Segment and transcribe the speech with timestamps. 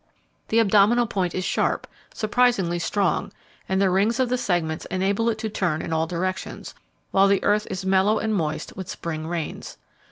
[0.47, 3.31] The abdominal point is sharp, surprisingly strong,
[3.69, 6.73] and the rings of the segments enable it to turn in all directions,
[7.11, 9.77] while the earth is mellow and moist with spring rains.